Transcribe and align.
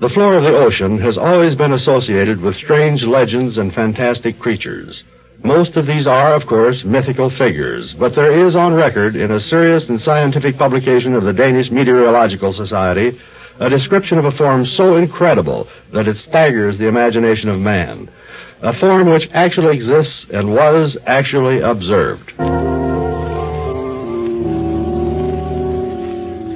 The 0.00 0.08
floor 0.08 0.34
of 0.34 0.44
the 0.44 0.56
ocean 0.56 0.98
has 0.98 1.18
always 1.18 1.56
been 1.56 1.72
associated 1.72 2.40
with 2.40 2.54
strange 2.54 3.02
legends 3.02 3.58
and 3.58 3.74
fantastic 3.74 4.38
creatures. 4.38 5.02
Most 5.42 5.76
of 5.76 5.86
these 5.86 6.06
are, 6.06 6.34
of 6.34 6.46
course, 6.46 6.84
mythical 6.84 7.30
figures, 7.30 7.94
but 7.94 8.14
there 8.14 8.32
is 8.46 8.54
on 8.54 8.74
record 8.74 9.16
in 9.16 9.32
a 9.32 9.40
serious 9.40 9.88
and 9.88 10.00
scientific 10.00 10.56
publication 10.56 11.14
of 11.14 11.24
the 11.24 11.32
Danish 11.32 11.72
Meteorological 11.72 12.52
Society 12.52 13.18
a 13.58 13.68
description 13.68 14.18
of 14.18 14.24
a 14.24 14.30
form 14.30 14.64
so 14.64 14.94
incredible 14.94 15.68
that 15.92 16.06
it 16.06 16.16
staggers 16.18 16.78
the 16.78 16.86
imagination 16.86 17.48
of 17.48 17.58
man. 17.58 18.08
A 18.62 18.78
form 18.78 19.10
which 19.10 19.28
actually 19.32 19.74
exists 19.74 20.26
and 20.32 20.54
was 20.54 20.96
actually 21.06 21.60
observed. 21.60 22.32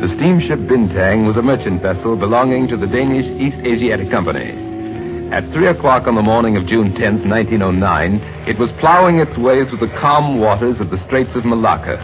The 0.02 0.08
steamship 0.08 0.58
Bintang 0.58 1.28
was 1.28 1.36
a 1.36 1.42
merchant 1.42 1.80
vessel 1.80 2.16
belonging 2.16 2.66
to 2.66 2.76
the 2.76 2.88
Danish 2.88 3.24
East 3.40 3.64
Asiatic 3.64 4.10
Company. 4.10 5.30
At 5.30 5.52
3 5.52 5.68
o'clock 5.68 6.08
on 6.08 6.16
the 6.16 6.22
morning 6.22 6.56
of 6.56 6.66
June 6.66 6.92
10, 6.92 7.30
1909, 7.30 8.14
it 8.48 8.58
was 8.58 8.72
plowing 8.80 9.20
its 9.20 9.38
way 9.38 9.64
through 9.64 9.78
the 9.78 9.94
calm 10.00 10.40
waters 10.40 10.80
of 10.80 10.90
the 10.90 10.98
Straits 10.98 11.36
of 11.36 11.44
Malacca. 11.44 12.00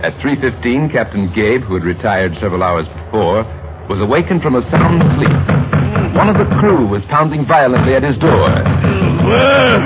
At 0.00 0.14
3.15, 0.18 0.92
Captain 0.92 1.28
Gabe, 1.32 1.62
who 1.62 1.74
had 1.74 1.82
retired 1.82 2.38
several 2.38 2.62
hours 2.62 2.86
before, 2.86 3.42
was 3.88 3.98
awakened 3.98 4.40
from 4.40 4.54
a 4.54 4.62
sound 4.62 5.02
sleep. 5.16 6.14
One 6.14 6.28
of 6.28 6.38
the 6.38 6.46
crew 6.60 6.86
was 6.86 7.04
pounding 7.06 7.44
violently 7.44 7.96
at 7.96 8.04
his 8.04 8.16
door. 8.16 8.48
Well, 9.26 9.80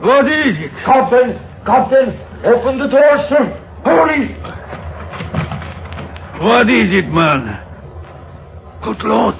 what 0.00 0.26
is 0.26 0.58
it? 0.58 0.72
Captain, 0.78 1.38
Captain, 1.64 2.18
open 2.42 2.78
the 2.78 2.88
door, 2.88 3.28
sir. 3.28 3.60
Hurry! 3.84 4.63
What 6.44 6.68
is 6.68 6.92
it, 6.92 7.08
man? 7.08 7.58
Good 8.82 9.02
Lord, 9.02 9.34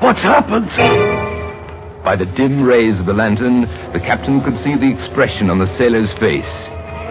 what's 0.00 0.18
happened? 0.18 0.68
By 2.02 2.16
the 2.16 2.26
dim 2.26 2.64
rays 2.64 2.98
of 2.98 3.06
the 3.06 3.12
lantern, 3.12 3.60
the 3.92 4.00
captain 4.00 4.40
could 4.42 4.58
see 4.64 4.74
the 4.74 4.90
expression 4.90 5.48
on 5.48 5.60
the 5.60 5.68
sailor's 5.78 6.12
face. 6.14 6.44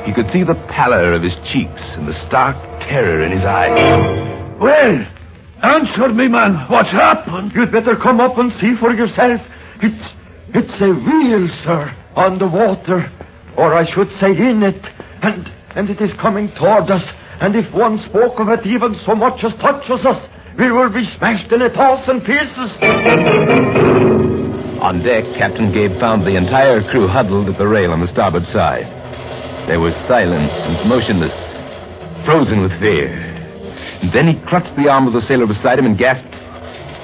He 0.05 0.11
could 0.11 0.29
see 0.33 0.43
the 0.43 0.55
pallor 0.67 1.13
of 1.13 1.23
his 1.23 1.35
cheeks 1.45 1.81
and 1.93 2.05
the 2.05 2.19
stark 2.19 2.57
terror 2.81 3.21
in 3.21 3.31
his 3.31 3.45
eyes. 3.45 4.59
Well, 4.59 5.07
answer 5.63 6.09
me, 6.09 6.27
man. 6.27 6.55
What's 6.67 6.91
happened? 6.91 7.53
You'd 7.55 7.71
better 7.71 7.95
come 7.95 8.19
up 8.19 8.37
and 8.37 8.51
see 8.51 8.75
for 8.75 8.93
yourself. 8.93 9.41
It's, 9.81 10.09
it's 10.49 10.81
a 10.81 10.91
wheel, 10.91 11.47
sir, 11.63 11.95
on 12.17 12.39
the 12.39 12.47
water. 12.47 13.09
Or 13.55 13.73
I 13.73 13.85
should 13.85 14.11
say 14.19 14.35
in 14.35 14.63
it. 14.63 14.85
And, 15.21 15.49
and 15.75 15.89
it 15.89 16.01
is 16.01 16.11
coming 16.11 16.51
toward 16.51 16.91
us. 16.91 17.05
And 17.41 17.55
if 17.55 17.71
one 17.71 17.97
spoke 17.97 18.39
of 18.39 18.49
it 18.49 18.65
even 18.65 18.99
so 19.05 19.15
much 19.15 19.43
as 19.43 19.53
touches 19.55 20.05
us, 20.05 20.21
we 20.57 20.71
will 20.71 20.89
be 20.89 21.05
smashed 21.05 21.51
in 21.51 21.61
a 21.61 21.69
thousand 21.69 22.21
pieces. 22.25 22.73
On 24.81 25.01
deck, 25.03 25.23
Captain 25.35 25.71
Gabe 25.71 25.97
found 25.99 26.25
the 26.25 26.35
entire 26.35 26.83
crew 26.89 27.07
huddled 27.07 27.47
at 27.47 27.57
the 27.57 27.67
rail 27.67 27.91
on 27.91 28.01
the 28.01 28.07
starboard 28.07 28.45
side. 28.47 28.87
They 29.69 29.77
were 29.77 29.93
silent 30.07 30.51
and 30.51 30.89
motionless, 30.89 31.33
frozen 32.25 32.61
with 32.61 32.77
fear. 32.79 33.07
And 34.01 34.11
then 34.11 34.27
he 34.27 34.33
clutched 34.47 34.75
the 34.75 34.89
arm 34.89 35.07
of 35.07 35.13
the 35.13 35.21
sailor 35.21 35.47
beside 35.47 35.79
him 35.79 35.85
and 35.85 35.97
gasped, 35.97 36.33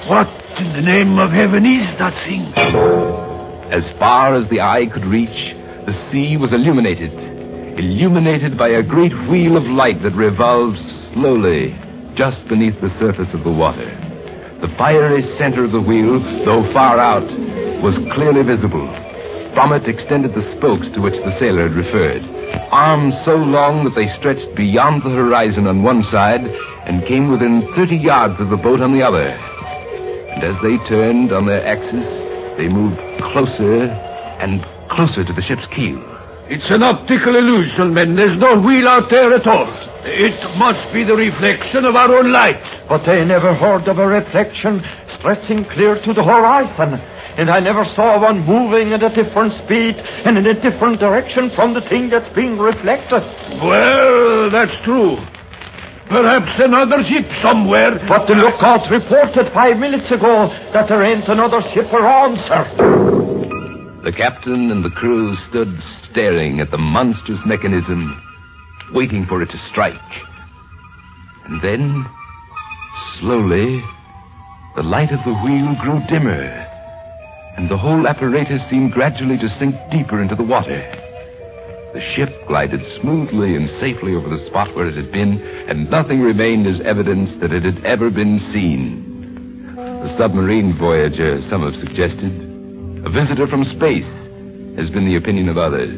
What 0.10 0.28
in 0.58 0.74
the 0.74 0.82
name 0.82 1.18
of 1.18 1.32
heaven 1.32 1.66
is 1.66 1.98
that 1.98 2.14
thing? 2.26 2.54
As 3.72 3.90
far 3.94 4.36
as 4.36 4.50
the 4.50 4.62
eye 4.62 4.86
could 4.88 5.06
reach, 5.06 5.56
the 5.86 5.94
sea 6.12 6.36
was 6.36 6.52
illuminated. 6.52 7.35
Illuminated 7.78 8.58
by 8.58 8.70
a 8.70 8.82
great 8.82 9.12
wheel 9.28 9.58
of 9.58 9.68
light 9.68 10.02
that 10.04 10.14
revolved 10.14 10.80
slowly 11.14 11.78
just 12.14 12.48
beneath 12.48 12.80
the 12.80 12.90
surface 12.92 13.34
of 13.34 13.44
the 13.44 13.52
water. 13.52 13.90
The 14.62 14.74
fiery 14.78 15.22
center 15.22 15.66
of 15.66 15.74
the 15.74 15.82
wheel, 15.82 16.22
though 16.46 16.64
far 16.72 17.00
out, 17.00 17.30
was 17.82 17.98
clearly 18.14 18.44
visible. 18.44 18.88
From 19.54 19.74
it 19.74 19.90
extended 19.90 20.34
the 20.34 20.50
spokes 20.52 20.88
to 20.92 21.02
which 21.02 21.18
the 21.18 21.38
sailor 21.38 21.68
had 21.68 21.76
referred. 21.76 22.24
Arms 22.72 23.16
so 23.26 23.36
long 23.36 23.84
that 23.84 23.94
they 23.94 24.08
stretched 24.20 24.56
beyond 24.56 25.04
the 25.04 25.10
horizon 25.10 25.68
on 25.68 25.84
one 25.84 26.06
side 26.06 26.46
and 26.86 27.06
came 27.06 27.30
within 27.30 27.74
30 27.76 27.98
yards 27.98 28.40
of 28.40 28.50
the 28.52 28.58
boat 28.58 28.80
on 28.80 28.94
the 28.94 29.04
other. 29.04 29.28
And 29.28 30.46
as 30.46 30.62
they 30.62 30.78
turned 30.88 31.34
on 31.34 31.46
their 31.46 31.66
axis, 31.66 32.08
they 32.56 32.70
moved 32.70 33.02
closer 33.22 33.88
and 34.40 34.66
closer 34.88 35.26
to 35.26 35.34
the 35.34 35.42
ship's 35.42 35.66
keel. 35.68 36.15
It's 36.48 36.70
an 36.70 36.84
optical 36.84 37.36
illusion, 37.36 37.96
men. 37.96 38.16
There's 38.16 38.38
no 38.38 38.60
wheel 38.60 38.88
out 38.88 39.10
there 39.10 39.34
at 39.34 39.48
all. 39.48 39.68
It 40.04 40.58
must 40.58 40.94
be 40.94 41.04
the 41.04 41.16
reflection 41.16 41.86
of 41.86 41.96
our 41.96 42.16
own 42.16 42.32
light. 42.32 42.62
But 42.88 43.04
they 43.04 43.26
never 43.26 43.56
heard 43.56 43.88
of 43.88 43.98
a 43.98 44.08
reflection 44.08 44.86
stretching 45.18 45.66
clear 45.66 46.00
to 46.04 46.14
the 46.14 46.24
horizon. 46.24 47.02
And 47.38 47.50
I 47.50 47.60
never 47.60 47.84
saw 47.84 48.22
one 48.22 48.46
moving 48.46 48.94
at 48.94 49.02
a 49.02 49.10
different 49.10 49.54
speed 49.54 49.96
and 50.24 50.38
in 50.38 50.46
a 50.46 50.54
different 50.54 51.00
direction 51.00 51.50
from 51.50 51.74
the 51.74 51.82
thing 51.82 52.10
that's 52.10 52.30
being 52.36 52.60
reflected. 52.60 53.24
Well, 53.60 54.52
that's 54.52 54.80
true. 54.84 55.18
Perhaps 56.10 56.60
another 56.60 57.04
ship 57.04 57.26
somewhere. 57.42 58.00
But 58.08 58.28
the 58.28 58.36
lookout 58.36 58.88
reported 58.92 59.52
five 59.52 59.80
minutes 59.80 60.12
ago 60.12 60.50
that 60.74 60.90
there 60.90 61.02
ain't 61.02 61.28
another 61.28 61.64
ship 61.64 61.92
around, 61.92 62.38
sir. 62.42 63.25
The 64.06 64.12
captain 64.12 64.70
and 64.70 64.86
the 64.86 64.92
crew 64.92 65.36
stood 65.36 65.82
staring 66.04 66.60
at 66.60 66.70
the 66.70 66.78
monstrous 66.78 67.44
mechanism, 67.44 68.22
waiting 68.94 69.26
for 69.26 69.42
it 69.42 69.50
to 69.50 69.58
strike. 69.58 70.00
And 71.46 71.60
then, 71.64 72.06
slowly, 73.18 73.84
the 74.76 74.84
light 74.84 75.12
of 75.12 75.24
the 75.26 75.34
wheel 75.34 75.74
grew 75.82 76.06
dimmer, 76.08 76.44
and 77.58 77.68
the 77.68 77.80
whole 77.80 78.06
apparatus 78.06 78.62
seemed 78.70 78.92
gradually 78.92 79.40
to 79.40 79.50
sink 79.50 79.76
deeper 79.90 80.22
into 80.22 80.36
the 80.36 80.44
water. 80.44 80.88
The 81.96 82.02
ship 82.02 82.32
glided 82.48 82.86
smoothly 83.02 83.56
and 83.56 83.68
safely 83.68 84.14
over 84.14 84.30
the 84.30 84.46
spot 84.46 84.76
where 84.76 84.88
it 84.88 84.94
had 84.94 85.12
been, 85.12 85.42
and 85.68 85.90
nothing 85.90 86.22
remained 86.22 86.68
as 86.68 86.80
evidence 86.82 87.34
that 87.38 87.52
it 87.52 87.64
had 87.64 87.84
ever 87.84 88.12
been 88.12 88.40
seen. 88.54 89.74
The 89.76 90.16
submarine 90.16 90.74
voyager, 90.78 91.42
some 91.50 91.64
have 91.64 91.84
suggested, 91.84 92.55
a 93.06 93.10
visitor 93.10 93.46
from 93.46 93.64
space, 93.66 94.06
has 94.78 94.90
been 94.90 95.06
the 95.06 95.16
opinion 95.16 95.48
of 95.48 95.60
others, 95.60 95.96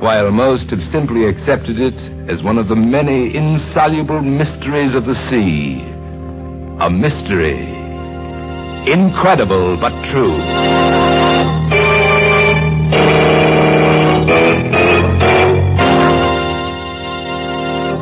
while 0.00 0.30
most 0.30 0.70
have 0.70 0.82
simply 0.92 1.26
accepted 1.26 1.76
it 1.78 1.94
as 2.30 2.40
one 2.40 2.56
of 2.56 2.68
the 2.68 2.76
many 2.76 3.34
insoluble 3.34 4.22
mysteries 4.22 4.94
of 4.94 5.06
the 5.06 5.16
sea. 5.28 5.80
A 6.80 6.88
mystery. 6.88 7.58
Incredible 8.90 9.76
but 9.76 9.92
true. 10.04 10.38